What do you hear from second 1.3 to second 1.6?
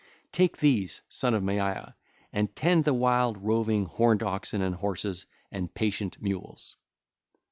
of